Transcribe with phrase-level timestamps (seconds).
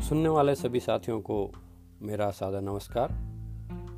[0.00, 1.52] सुनने वाले सभी साथियों को
[2.02, 3.12] मेरा सादा नमस्कार।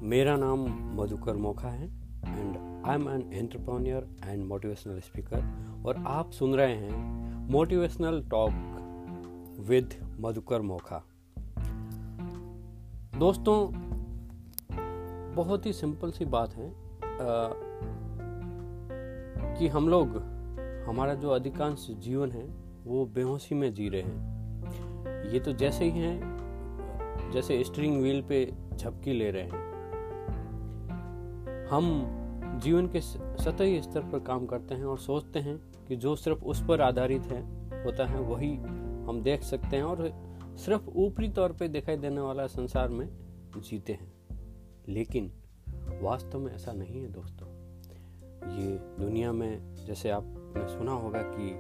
[0.03, 0.65] मेरा नाम
[1.01, 1.87] मधुकर मोखा है
[2.25, 5.45] and I am an entrepreneur and motivational speaker
[5.87, 11.03] और आप सुन रहे हैं motivational talk with Madhukar Mokha.
[13.19, 13.71] दोस्तों
[15.35, 16.75] बहुत ही सिंपल सी बात है आ,
[19.59, 20.17] कि हम लोग
[20.89, 22.45] हमारा जो अधिकांश जीवन है
[22.85, 24.42] वो बेहोशी में जी रहे हैं।
[25.33, 26.33] ये तो जैसे ही हैं,
[27.33, 29.73] जैसे स्ट्रिंग व्हील पे झपकी ले रहे हैं।
[31.67, 32.09] हम
[32.63, 33.01] जीवन के
[33.43, 37.23] सतही स्तर पर काम करते हैं और सोचते हैं कि जो सिर्फ़ उस पर आधारित
[37.23, 37.43] है,
[37.85, 38.57] होता है, वही
[39.09, 40.13] हम देख सकते हैं और
[40.57, 43.09] सिर्फ़ ऊपरी तौर पे दिखाई देने वाला संसार में
[43.57, 44.13] जीते हैं।
[44.89, 45.33] लेकिन
[46.03, 47.49] वास्तव में ऐसा नहीं है, दोस्तों।
[48.61, 48.67] ये
[49.05, 51.55] दुनिया में, जैसे आपने सुना होगा कि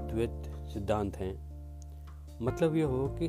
[0.00, 1.45] द्वैत सिद्धांत हैं
[2.42, 3.28] मतलब ये हो कि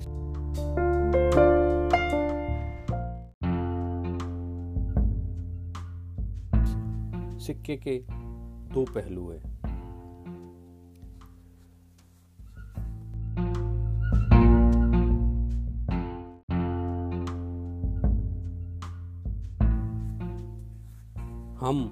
[7.43, 7.97] सिक्के के
[8.73, 9.39] दो पहलू है।
[21.59, 21.91] हम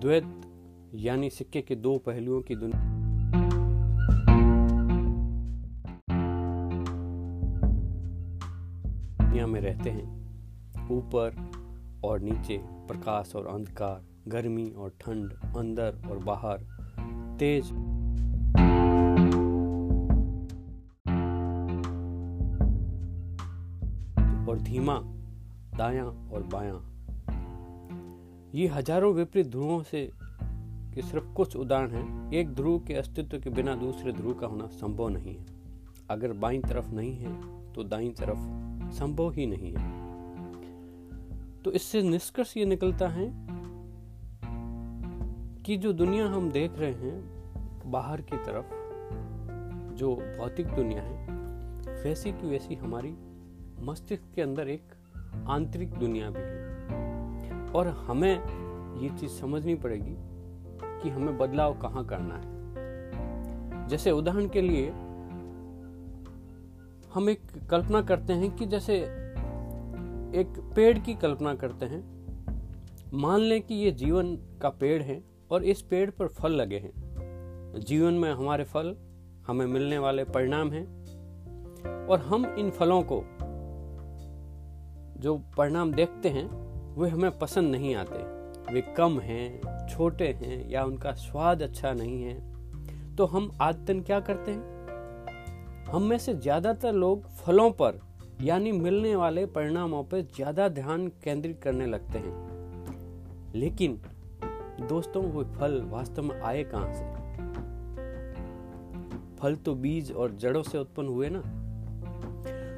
[0.00, 0.42] द्वैत
[0.94, 2.95] यानी सिक्के के दो पहलुओं की दुनिया
[9.86, 11.36] रहते हैं। ऊपर
[12.04, 16.58] और नीचे प्रकाश और अंधकार, गर्मी और ठंड, अंदर और बाहर,
[17.38, 17.72] तेज।
[24.48, 25.00] और धीमा,
[25.76, 26.78] दायां और बायां।
[28.54, 30.10] ये हज़ारों विपरीत ध्रुवों से
[30.94, 34.66] के सिर्फ़ कुछ उदाहरण हैं। एक ध्रुव के अस्तित्व के बिना दूसरे ध्रुव का होना
[34.66, 35.44] संभव नहीं है।
[36.10, 37.32] अगर बाई तरफ़ नहीं है
[37.72, 40.06] तो दाई तरफ़ संभव ही नहीं है।
[41.62, 43.46] तो इससे निष्कर्ष ये निकलता है
[45.62, 47.36] कि जो दुनिया हम देख रहे हैं,
[47.90, 48.66] बाहर की तरफ़,
[49.94, 51.26] जो भौतिक दुनिया है,
[52.04, 53.16] वैसी की वैसी हमारी
[53.80, 54.82] मस्तिष्क के अंदर एक
[55.48, 56.66] आंतरिक दुनिया भी है।
[57.70, 58.66] और हमें
[58.98, 60.16] ये चीज़ समझनी पड़ेगी
[61.02, 62.56] कि हमें बदलाव कहाँ करना है।
[63.88, 64.92] जैसे उदाहरण के लिए
[67.16, 67.40] हम एक
[67.70, 68.96] कल्पना करते हैं कि जैसे
[70.40, 72.26] एक पेड़ की कल्पना करते हैं।
[73.14, 76.92] मान लें कि ये जीवन का पेड़ है और इस पेड़ पर फल लगे हैं।
[77.86, 78.96] जीवन में हमारे फल,
[79.46, 80.86] हमें मिलने वाले परिणाम हैं
[82.06, 83.22] और हम इन फलों को,
[85.20, 86.48] जो परिणाम देखते हैं,
[87.00, 88.18] वे हमें पसंद नहीं आते।
[88.74, 92.56] वे कम हैं, छोटे हैं या उनका स्वाद अच्छा नहीं है।
[93.16, 94.75] तो हम आदतन क्या करते हैं?
[95.92, 98.00] हम में से ज़्यादातर लोग फलों पर,
[98.42, 102.46] यानी मिलने वाले परिणामों पर ज़्यादा ध्यान केंद्रित करने लगते हैं।
[103.54, 104.00] लेकिन,
[104.88, 107.26] दोस्तों, वो फल वास्तव में आए कहाँ से?
[109.36, 111.42] फल तो बीज और जड़ों से उत्पन्न हुए ना।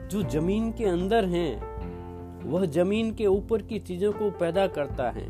[0.08, 1.68] जो ज़मीन के अंदर हैं,
[2.44, 5.28] वह ज़मीन के ऊपर की चीज़ों को पैदा करता है।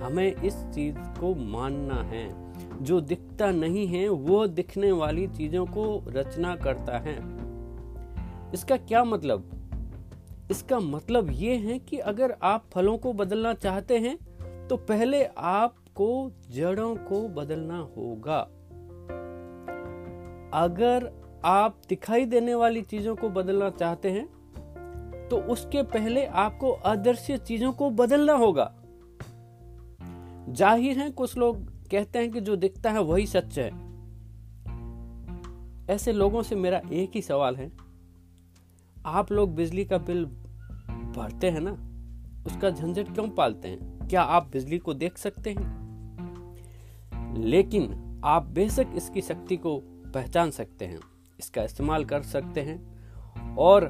[0.00, 2.49] हमें इस चीज़ को मानना है।
[2.82, 7.16] जो दिखता नहीं है, वो दिखने वाली चीज़ों को रचना करता है।
[8.54, 9.50] इसका क्या मतलब?
[10.50, 14.16] इसका मतलब ये है कि अगर आप फलों को बदलना चाहते हैं
[14.68, 16.08] तो पहले आपको
[16.50, 18.40] जड़ों को बदलना होगा।
[20.54, 21.10] अगर
[21.44, 24.26] आप दिखाई देने वाली चीज़ों को बदलना चाहते हैं
[25.28, 28.70] तो उसके पहले आपको अदृश्य चीज़ों को बदलना होगा।
[30.50, 31.56] ज़ाहिर है, कुछ लोग
[31.90, 33.70] कहते हैं कि जो दिखता है वही सच है।
[35.94, 37.72] ऐसे लोगों से मेरा एक ही सवाल है।
[39.06, 40.24] आप लोग बिजली का बिल
[41.16, 41.72] भरते हैं ना?
[42.46, 44.08] उसका झंझट क्यों पालते हैं?
[44.08, 45.80] क्या आप बिजली को देख सकते हैं?
[47.36, 49.78] लेकिन आप बेशक इसकी शक्ति को
[50.14, 50.98] पहचान सकते हैं,
[51.38, 52.78] इसका इस्तेमाल कर सकते हैं,
[53.56, 53.84] और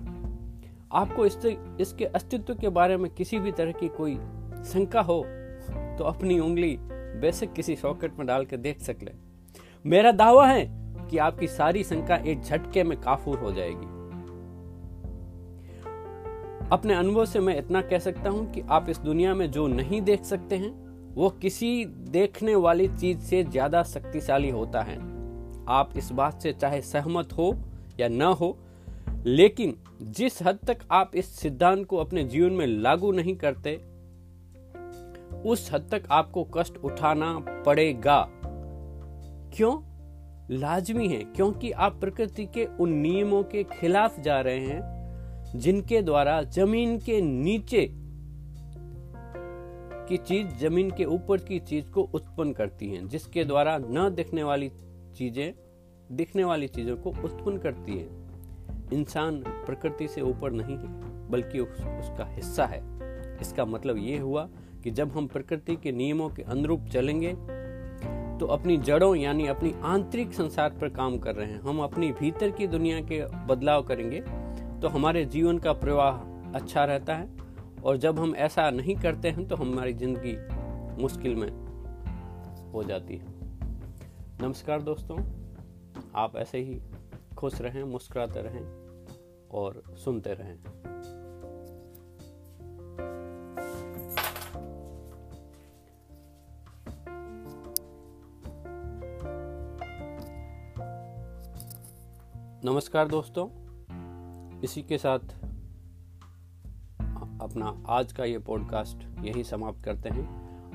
[0.92, 4.14] आपको इससे, इसके अस्तित्व के बारे में किसी भी तरह की कोई
[4.64, 5.24] शंका हो
[5.98, 6.78] तो अपनी उंगली
[7.16, 9.12] बेसिक किसी सॉकेट में डाल के देख सकते
[9.84, 10.64] मेरा दावा है
[11.10, 13.86] कि आपकी सारी शंका एक झटके में काफूर हो जाएगी।
[16.72, 20.00] अपने अनुभव से मैं इतना कह सकता हूँ कि आप इस दुनिया में जो नहीं
[20.02, 20.70] देख सकते हैं,
[21.14, 24.98] वो किसी देखने वाली चीज़ से ज़्यादा शक्तिशाली होता है।
[25.68, 27.54] आप इस बात से चाहे सहमत हो
[28.00, 28.56] या न हो,
[29.26, 33.80] लेकिन जिस हद तक आप इस सिद्धांत को अपने जीवन में लागू नहीं करते
[35.46, 38.28] उस हद तक आपको कष्ट उठाना पड़ेगा।
[39.54, 39.78] क्यों?
[40.50, 44.98] लाजमी है क्योंकि आप प्रकृति के उन नियमों के खिलाफ जा रहे हैं
[45.56, 47.86] जिनके द्वारा ज़मीन के नीचे
[50.08, 54.42] की चीज़ ज़मीन के ऊपर की चीज़ को उत्पन्न करती हैं जिसके द्वारा न दिखने
[54.42, 54.68] वाली
[55.16, 55.54] चीज़ें
[56.12, 58.08] दिखने वाली चीज़ों को उत्पन्न करती है।
[58.92, 62.82] इंसान प्रकृति से ऊपर नहीं है बल्कि उस, उसका हिस्सा है।
[63.40, 64.48] इसका मतलब ये हुआ
[64.82, 67.32] कि जब हम प्रकृति के नियमों के अनुरूप चलेंगे
[68.40, 72.50] तो अपनी जड़ों यानी अपनी आंतरिक संसार पर काम कर रहे हैं। हम अपनी भीतर
[72.50, 74.20] की दुनिया के बदलाव करेंगे
[74.80, 77.28] तो हमारे जीवन का प्रवाह अच्छा रहता है।
[77.82, 80.36] और जब हम ऐसा नहीं करते हैं तो हमारी ज़िंदगी
[81.02, 81.48] मुश्किल में
[82.72, 83.38] हो जाती है।
[84.42, 85.18] नमस्कार दोस्तों,
[86.14, 86.80] आप ऐसे ही
[87.36, 90.99] खुश रहें, मुस्कुराते रहें और सुनते रहें।
[102.64, 103.48] नमस्कार दोस्तों,
[104.60, 105.18] इसी के साथ
[107.40, 110.26] अपना आज का ये पॉडकास्ट यही समाप्त करते हैं।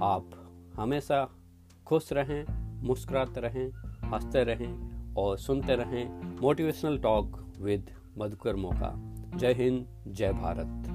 [0.03, 0.29] आप
[0.75, 1.29] हमेशा
[1.85, 2.45] खुश रहें,
[2.87, 3.69] मुस्कुराते रहें,
[4.11, 8.93] हँसते रहें और सुनते रहें मोटिवेशनल टॉक विद मधुकर मौका।
[9.37, 10.91] जय हिंद, जय भारत।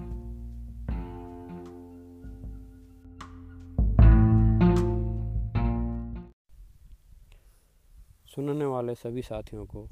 [8.26, 9.88] सुनने वाले सभी साथियों को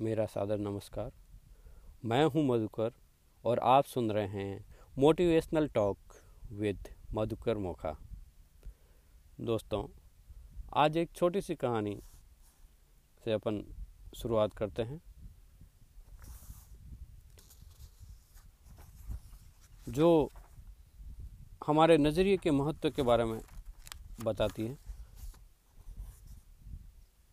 [0.00, 1.10] मेरा सादर नमस्कार।
[2.04, 2.92] मैं हूँ मधुकर
[3.44, 4.64] और आप सुन रहे हैं
[4.98, 5.98] motivational talk
[6.52, 7.90] with Madhukar Mokha.
[9.40, 9.84] दोस्तों,
[10.74, 12.02] आज एक छोटी सी कहानी
[13.24, 13.62] से अपन
[14.16, 15.00] शुरुआत करते हैं।
[19.88, 20.30] जो
[21.66, 23.40] हमारे नज़रिए के महत्व के बारे में
[24.24, 24.78] बताती है।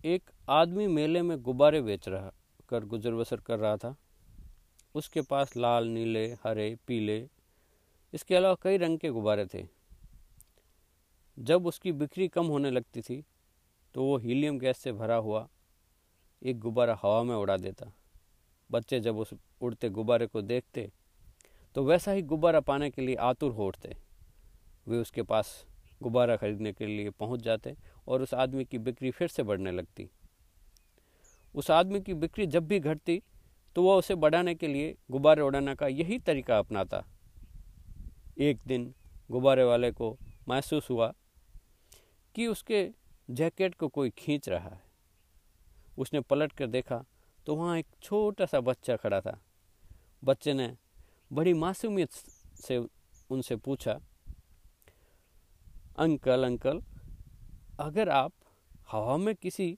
[0.05, 2.31] एक आदमी मेले में गुब्बारे बेच रहा
[2.69, 3.95] कर गुजर बसर कर रहा था।
[4.95, 7.17] उसके पास लाल, नीले, हरे, पीले,
[8.13, 9.65] इसके अलावा कई रंग के गुब्बारे थे।
[11.37, 13.23] जब उसकी बिक्री कम होने लगती थी
[13.95, 15.47] तो वो हीलियम गैस से भरा हुआ
[16.41, 17.91] एक गुब्बारा हवा में उड़ा देता।
[18.69, 20.89] बच्चे जब उस उड़ते गुब्बारे को देखते
[21.75, 23.95] तो वैसा ही गुब्बारा पाने के लिए आतुर हो उठते।
[24.87, 25.53] वे उसके पास
[26.01, 27.75] गुब्बारा खरीदने के लिए पहुँच जाते
[28.07, 30.09] और उस आदमी की बिक्री फिर से बढ़ने लगती।
[31.57, 33.21] उस आदमी की बिक्री जब भी घटती
[33.75, 37.04] तो वह उसे बढ़ाने के लिए गुब्बारे उड़ाने का यही तरीका अपनाता।
[38.39, 38.94] एक दिन
[39.31, 40.15] गुब्बारे वाले को
[40.50, 41.13] महसूस हुआ
[42.36, 42.89] कि उसके
[43.30, 44.81] जैकेट को कोई खींच रहा है।
[45.98, 47.04] उसने पलट कर देखा
[47.48, 49.39] तो वहाँ एक छोटा सा बच्चा खड़ा था।
[50.24, 50.75] बच्चे ने
[51.31, 52.12] बड़ी मासूमियत
[52.57, 52.77] से
[53.30, 54.00] उनसे पूछा,
[55.98, 56.81] अंकल अंकल,
[57.80, 58.33] अगर आप
[58.92, 59.77] हवा में किसी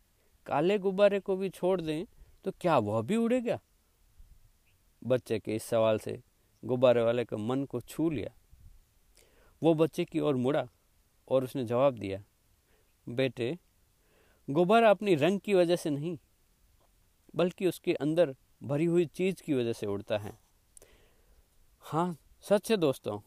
[0.49, 2.05] काले गुब्बारे को भी छोड़ दें
[2.45, 3.59] तो क्या वह भी उड़ेगा
[5.01, 6.17] बच्चे के इस सवाल से
[6.63, 8.31] गुब्बारे वाले का मन को छू लिया।
[9.61, 10.67] वो बच्चे की ओर मुड़ा
[11.27, 12.21] और उसने जवाब दिया,
[13.07, 13.57] बेटे,
[14.47, 16.17] गुब्बारा अपनी रंग की वजह से नहीं,
[17.33, 20.37] बल्कि उसके अंदर भरी हुई चीज़ की वजह से उड़ता है।
[21.83, 23.19] हाँ सच है दोस्तों,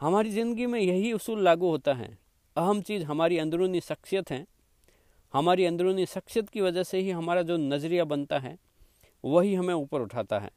[0.00, 2.16] हमारी ज़िंदगी में यही उसूल लागू होता है।
[2.56, 4.46] अहम चीज़ हमारी अंदरूनी शख्सियत है
[5.32, 8.58] हमारी अंदरूनी शख्सियत की वजह से ही हमारा जो नज़रिया बनता है,
[9.24, 10.50] वही हमें ऊपर उठाता है।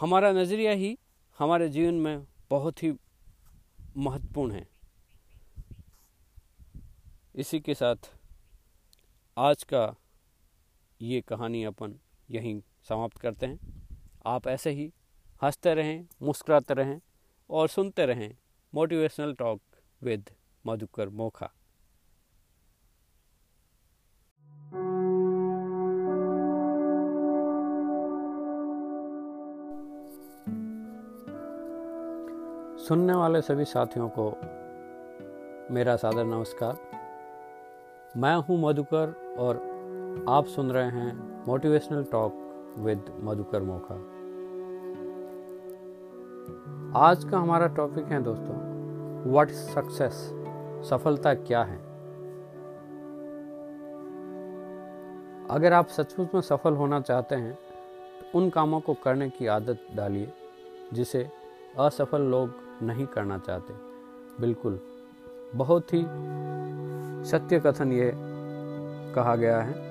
[0.00, 0.98] हमारा नज़रिया ही
[1.38, 2.92] हमारे जीवन में बहुत ही
[3.96, 4.68] महत्वपूर्ण है।
[7.34, 7.96] इसी के साथ
[9.38, 9.96] आज का
[11.02, 11.98] ये कहानी अपन
[12.30, 13.88] यहीं समाप्त करते हैं।
[14.26, 14.92] आप ऐसे ही
[15.42, 17.00] हँसते रहें, मुस्कुराते रहें
[17.50, 18.36] और सुनते रहें
[18.74, 19.60] motivational talk
[20.02, 20.30] with
[20.66, 21.55] Madhukar Mokha.
[32.86, 34.24] सुनने वाले सभी साथियों को
[35.74, 36.76] मेरा सादर नमस्कार।
[38.16, 39.56] मैं हूँ मधुकर और
[40.28, 43.94] आप सुन रहे हैं motivational talk with Madhukar Mokha.
[47.00, 48.56] आज का हमारा टॉपिक है दोस्तों
[49.24, 50.20] व्हाट इज़ सक्सेस
[50.90, 51.78] सफलता क्या है?
[55.50, 57.54] अगर आप सचमुच में सफल होना चाहते हैं
[58.20, 60.32] तो उन कामों को करने की आदत डालिए,
[60.92, 61.28] जिसे
[61.78, 63.74] असफल लोग नहीं करना चाहते।
[64.40, 64.80] बिल्कुल।
[65.54, 66.02] बहुत ही
[67.30, 68.12] सत्य कथन ये
[69.14, 69.86] कहा गया है।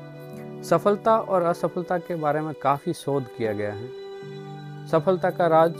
[0.63, 3.87] सफलता और असफलता के बारे में काफ़ी शोध किया गया है।
[4.87, 5.75] सफलता का राज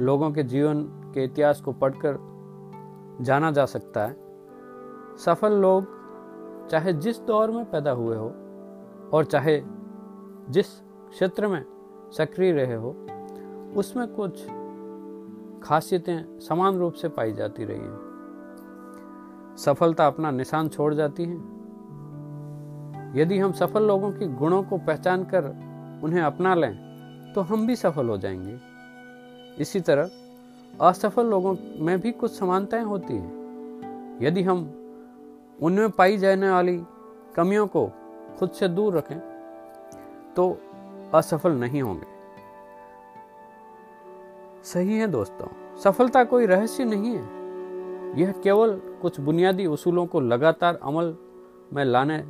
[0.00, 2.18] लोगों के जीवन के इतिहास को पढ़कर
[3.20, 4.16] जाना जा सकता है।
[5.18, 6.02] सफल लोग
[6.68, 8.28] चाहे जिस दौर में पैदा हुए हो
[9.12, 9.62] और चाहे
[10.48, 10.66] जिस
[11.10, 11.64] क्षेत्र में
[12.16, 13.06] सक्रिय रहे हो,
[13.76, 14.46] उसमें कुछ
[15.62, 18.12] खासियतें समान रूप से पाई जाती रही हैं।
[19.58, 21.36] सफलता अपना निशान छोड़ जाती है।
[23.20, 25.44] यदि हम सफल लोगों के गुणों को पहचान कर
[26.04, 26.78] उन्हें अपना लें
[27.34, 28.58] तो हम भी सफल हो जाएँगे।
[29.58, 30.10] इसी तरह,
[30.80, 33.42] असफल लोगों में भी कुछ समानताएँ होती हैं।
[34.22, 34.58] यदि हम
[35.62, 36.82] उनमें पाई जाने वाली
[37.36, 37.90] कमियों को
[38.38, 39.18] खुद से दूर रखें
[40.36, 40.58] तो
[41.14, 42.11] असफल नहीं होंगे।
[44.64, 45.46] सही है दोस्तों,
[45.78, 51.16] सफलता कोई रहस्य नहीं है। यह केवल कुछ बुनियादी उसूलों को लगातार अमल
[51.72, 52.22] में लाने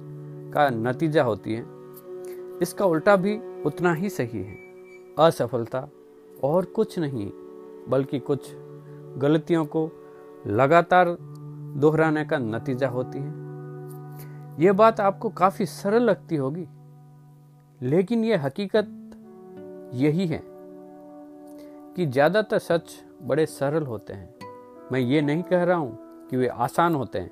[0.52, 1.64] का नतीजा होती है।
[2.62, 4.56] इसका उल्टा भी उतना ही सही है।
[5.18, 5.88] असफलता
[6.44, 7.30] और कुछ नहीं,
[7.88, 8.54] बल्कि कुछ
[9.18, 9.90] गलतियों को
[10.46, 11.16] लगातार
[11.76, 13.30] दोहराने का नतीजा होती है।
[14.64, 16.66] यह बात आपको काफ़ी सरल लगती होगी,
[17.82, 18.88] लेकिन यह हकीकत
[19.94, 20.51] यही है
[21.96, 24.34] कि ज़्यादातर सच बड़े सरल होते हैं।
[24.92, 27.30] मैं ये नहीं कह रहा हूँ कि वे आसान होते हैं,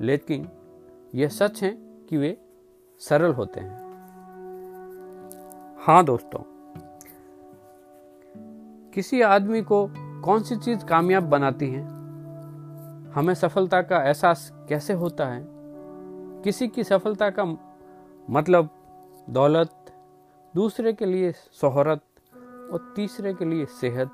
[0.00, 0.48] लेकिन
[1.14, 1.70] यह सच है
[2.08, 2.36] कि वे
[3.00, 3.78] सरल होते हैं।
[5.80, 6.42] हाँ दोस्तों,
[8.92, 9.86] किसी आदमी को
[10.24, 11.82] कौन सी चीज़ कामयाब बनाती है?
[13.12, 15.42] हमें सफलता का एहसास कैसे होता है?
[16.44, 17.44] किसी की सफलता का
[18.28, 18.68] मतलब
[19.30, 19.70] दौलत,
[20.54, 22.02] दूसरे के लिए शोहरत
[22.72, 24.10] और तीसरे के लिए सेहत,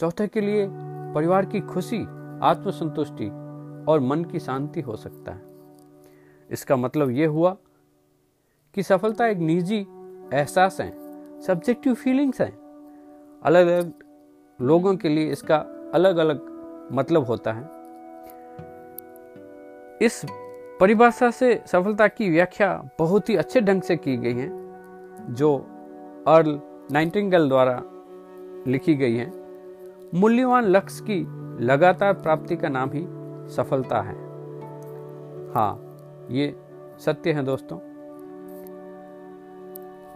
[0.00, 0.66] चौथे के लिए
[1.14, 2.00] परिवार की खुशी,
[2.42, 3.28] आत्मसंतुष्टि
[3.88, 5.42] और मन की शांति हो सकता है।
[6.50, 7.56] इसका मतलब यह हुआ
[8.74, 9.86] कि सफलता एक निजी
[10.34, 10.90] एहसास है
[11.40, 12.50] सब्जेक्टिव फीलिंग्स है।
[13.42, 13.92] अलग अलग
[14.60, 15.56] लोगों के लिए इसका
[15.94, 16.48] अलग अलग
[16.92, 17.64] मतलब होता है।
[20.02, 20.22] इस
[20.80, 24.48] परिभाषा से सफलता की व्याख्या बहुत ही अच्छे ढंग से की गई है,
[25.34, 25.56] जो
[26.28, 26.60] अर्ल
[26.92, 27.82] नाइटिंगल द्वारा
[28.66, 29.32] लिखी गई है।
[30.14, 31.26] मूल्यवान लक्ष्य की
[31.64, 33.06] लगातार प्राप्ति का नाम ही
[33.54, 34.14] सफलता है।
[35.54, 35.96] हाँ
[36.30, 36.56] ये
[36.98, 37.78] सत्य है दोस्तों।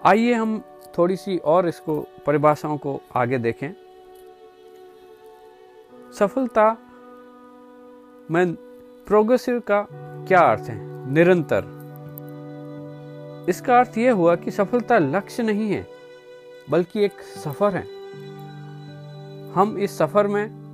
[0.04, 0.62] आइए हम
[0.98, 3.70] थोड़ी सी और इसको परिभाषाओं को आगे देखें।
[6.12, 6.76] सफलता
[8.30, 8.54] में
[9.06, 9.86] प्रोग्रेसिव का
[10.28, 11.10] क्या अर्थ है?
[11.12, 11.76] निरंतर।
[13.48, 15.95] इसका अर्थ यह हुआ कि सफलता लक्ष्य नहीं है
[16.70, 17.84] बल्कि एक सफ़र है।
[19.52, 20.66] हम इस सफ़र में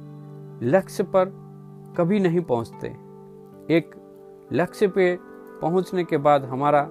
[0.63, 1.25] लक्ष्य पर
[1.97, 2.89] कभी नहीं पहुँचते।
[3.75, 3.91] एक
[4.53, 5.19] लक्ष्य पे
[5.61, 6.91] पहुँचने के बाद हमारा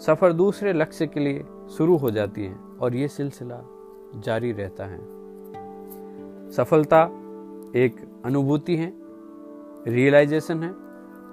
[0.00, 1.44] सफ़र दूसरे लक्ष्य के लिए
[1.76, 3.60] शुरू हो जाती है और ये सिलसिला
[4.14, 4.98] जारी रहता है।
[6.50, 7.02] सफलता
[7.76, 8.92] एक अनुभूति है
[9.86, 10.74] रियलाइजेशन है।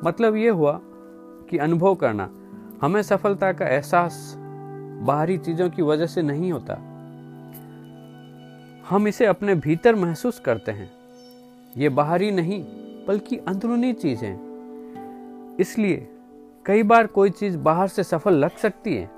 [0.03, 0.79] मतलब ये हुआ
[1.50, 2.29] कि अनुभव करना,
[2.81, 4.35] हमें सफलता का एहसास
[5.01, 6.95] बाहरी चीज़ों की वजह से नहीं होता।
[8.89, 10.92] हम इसे अपने भीतर महसूस करते हैं।
[11.77, 12.63] ये बाहरी नहीं,
[13.08, 14.39] बल्कि अंदरूनी चीज़। है
[15.60, 16.08] इसलिए
[16.65, 19.10] कई बार कोई चीज़ बाहर से सफल लग सकती है,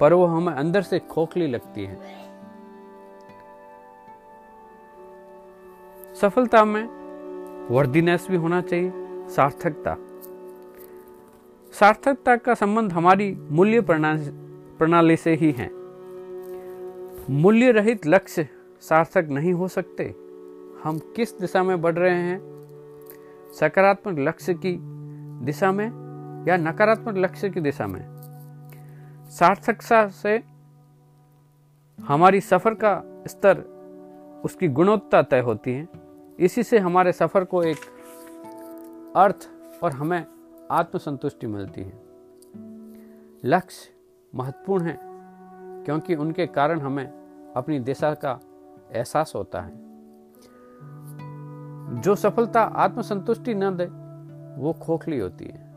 [0.00, 1.98] पर वो हमें अंदर से खोखली लगती है।
[6.14, 6.84] सफलता में
[7.70, 8.92] वर्दीनेस भी होना चाहिए,
[9.28, 9.96] सार्थकता।
[11.72, 15.70] सार्थकता का संबंध हमारी मूल्य प्रणाली से ही है।
[17.30, 18.48] मूल्य रहित लक्ष्य
[18.88, 20.04] सार्थक नहीं हो सकते।
[20.84, 22.40] हम किस दिशा में बढ़ रहे हैं?
[23.60, 24.78] सकारात्मक लक्ष्य की
[25.44, 25.86] दिशा में
[26.48, 28.14] या नकारात्मक लक्ष्य की दिशा में?
[29.30, 30.42] सार्थकता से
[32.04, 33.58] हमारी सफ़र का स्तर,
[34.44, 35.88] उसकी गुणवत्ता तय होती है।
[36.38, 37.76] इसी से हमारे सफ़र को एक
[39.16, 39.50] अर्थ
[39.84, 40.26] और हमें
[40.70, 42.02] आत्मसंतुष्टि मिलती है।
[43.44, 43.92] लक्ष्य
[44.34, 44.98] महत्वपूर्ण है,
[45.84, 47.06] क्योंकि उनके कारण हमें
[47.56, 48.40] अपनी दिशा का
[48.92, 49.72] एहसास होता है।
[52.00, 53.86] जो सफलता आत्मसंतुष्टि न दे,
[54.62, 55.74] वो खोखली होती है।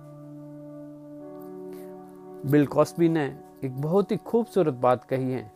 [2.52, 5.52] बिल कॉस्बी ने एक बहुत ही खूबसूरत बात कही है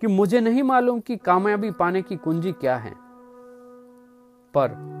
[0.00, 2.92] कि मुझे नहीं मालूम कि कामयाबी पाने की कुंजी क्या है।
[4.54, 4.98] पर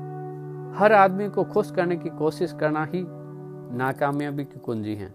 [0.76, 3.04] हर आदमी को खुश करने की कोशिश करना ही
[3.76, 5.14] नाकामयाबी की कुंजी है।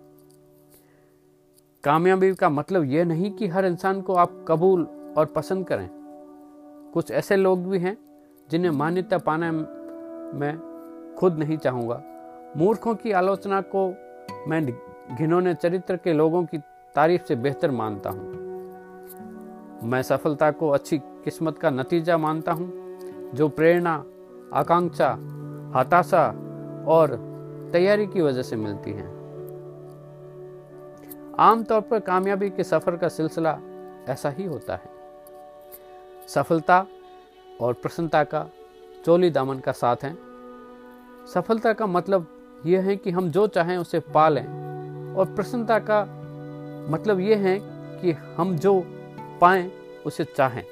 [1.83, 6.02] कामयाबी का मतलब यह नहीं कि हर इंसान को आप कबूल और पसंद करें।
[6.93, 7.97] कुछ ऐसे लोग भी हैं
[8.49, 12.01] जिन्हें मान्यता पाने में खुद नहीं चाहूँगा।
[12.57, 13.87] मूर्खों की आलोचना को
[14.47, 14.65] मैं
[15.17, 16.57] घिनौने चरित्र के लोगों की
[16.95, 18.41] तारीफ़ से बेहतर मानता हूँ।
[19.83, 22.71] मैं सफलता को अच्छी किस्मत का नतीजा मानता हूँ
[23.33, 23.93] जो प्रेरणा
[24.53, 25.09] आकांक्षा
[25.75, 26.27] हताशा
[26.87, 27.15] और
[27.73, 29.07] तैयारी की वजह से मिलती है।
[31.39, 33.57] आमतौर पर कामयाबी के सफ़र का सिलसिला
[34.07, 34.92] ऐसा ही होता है।
[36.27, 36.85] सफलता
[37.61, 38.45] और प्रसन्नता का,
[39.05, 40.13] चोली दामन का साथ है।
[41.27, 42.27] सफलता का मतलब
[42.65, 44.45] यह है कि हम जो चाहें उसे पा लें
[45.15, 46.03] और प्रसन्नता का
[46.89, 47.57] मतलब यह है
[48.01, 48.79] कि हम जो
[49.41, 49.71] पाएँ
[50.05, 50.63] उसे चाहें।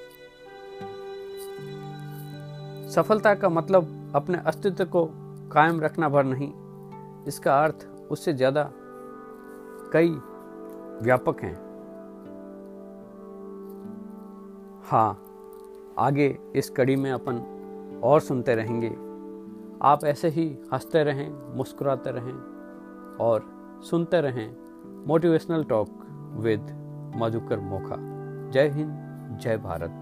[2.89, 5.05] सफलता का मतलब अपने अस्तित्व को
[5.51, 6.51] कायम रखना भर नहीं,
[7.27, 8.70] इसका अर्थ उससे ज़्यादा
[9.93, 10.10] कई
[11.03, 11.55] व्यापक हैं।
[14.84, 15.12] हाँ
[16.00, 17.36] आगे इस कड़ी में अपन
[18.03, 19.12] और सुनते रहेंगे।
[19.81, 22.51] आप ऐसे ही हँसते रहें, मुस्कुराते रहें
[23.15, 23.45] और
[23.89, 24.55] सुनते रहें
[25.07, 25.89] motivational talk
[26.38, 26.62] with
[27.15, 27.95] Madhukar Mokha.
[28.51, 28.91] जय हिंद,
[29.41, 30.00] जय भारत।